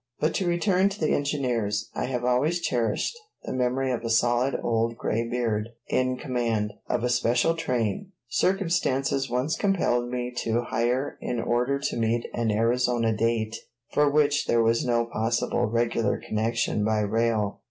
[0.19, 4.55] But to return to the engineers: I have always cherished the memory of a stolid
[4.63, 11.39] old graybeard in command of a special train circumstances once compelled me to hire in
[11.39, 13.55] order to meet an Arizona date
[13.91, 17.59] for which there was no possible regular connection by rail.